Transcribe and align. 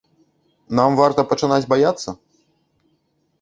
Нам 0.79 0.91
варта 0.99 1.25
пачынаць 1.33 1.69
баяцца? 1.75 2.09